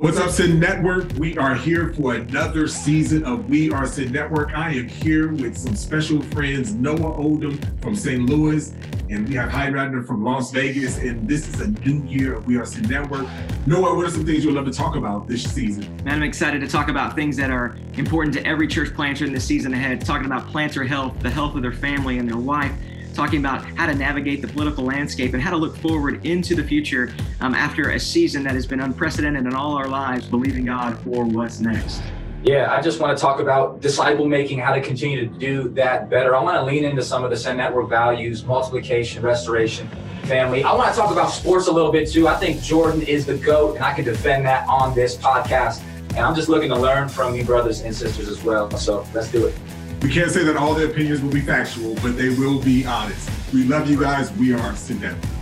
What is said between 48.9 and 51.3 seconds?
let's do it. We can't say that all their opinions